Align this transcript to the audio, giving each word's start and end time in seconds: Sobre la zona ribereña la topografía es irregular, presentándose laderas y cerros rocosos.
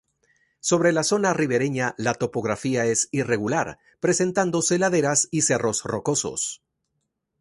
Sobre 0.61 0.91
la 0.93 1.03
zona 1.03 1.31
ribereña 1.31 1.93
la 1.99 2.15
topografía 2.15 2.85
es 2.87 3.07
irregular, 3.11 3.77
presentándose 3.99 4.79
laderas 4.79 5.27
y 5.29 5.43
cerros 5.43 5.83
rocosos. 5.83 6.63